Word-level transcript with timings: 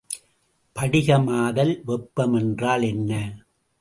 படிகமாதல் 0.75 1.81
வெப்பம் 1.85 2.33
என்றால் 2.33 2.81
என்ன? 2.81 3.11